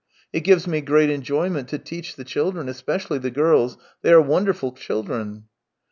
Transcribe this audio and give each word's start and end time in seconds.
It 0.33 0.39
gives 0.39 0.65
me 0.65 0.81
great 0.81 1.11
enjoyment 1.11 1.67
to 1.67 1.77
teach 1.77 2.15
the 2.15 2.23
children, 2.23 2.67
especially 2.67 3.19
the 3.19 3.29
girls. 3.29 3.77
They 4.01 4.11
are 4.11 4.19
wonderful 4.19 4.71
children 4.71 5.43